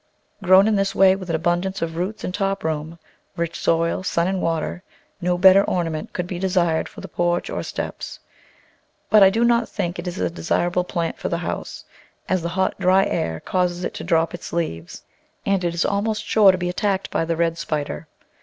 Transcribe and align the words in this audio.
Grown 0.41 0.67
in 0.67 0.75
this 0.75 0.95
way, 0.95 1.15
with 1.15 1.29
an 1.29 1.35
abundance 1.35 1.79
of 1.83 1.95
roots 1.95 2.23
and 2.23 2.33
top 2.33 2.63
room, 2.63 2.97
rich 3.37 3.59
soil, 3.59 4.01
sun, 4.01 4.27
and 4.27 4.41
water, 4.41 4.81
no 5.21 5.37
better 5.37 5.63
ornament 5.65 6.11
could 6.11 6.25
be 6.25 6.39
desired 6.39 6.89
for 6.89 7.01
the 7.01 7.07
porch 7.07 7.51
or 7.51 7.61
steps; 7.61 8.19
but 9.11 9.21
I 9.21 9.29
do 9.29 9.45
not 9.45 9.69
think 9.69 9.99
it 9.99 10.07
a 10.07 10.29
desirable 10.31 10.85
plant 10.85 11.19
for 11.19 11.29
the 11.29 11.37
house, 11.37 11.85
as 12.27 12.41
the 12.41 12.49
hot, 12.49 12.73
dry 12.79 13.05
air 13.05 13.41
causes 13.41 13.83
it 13.83 13.93
to 13.93 14.03
drop 14.03 14.33
its 14.33 14.51
leaves, 14.51 15.03
and 15.45 15.63
it 15.63 15.75
is 15.75 15.85
almost 15.85 16.25
sure 16.25 16.51
to 16.51 16.57
be 16.57 16.67
attacked 16.69 17.11
by 17.11 17.23
the 17.23 17.37
red 17.37 17.59
spider. 17.59 18.07